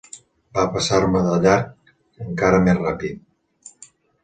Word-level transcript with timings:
Va 0.57 0.63
passar-me 0.77 1.21
de 1.27 1.35
llarg 1.43 1.93
encara 2.27 2.65
més 2.71 2.83
ràpid. 2.87 3.25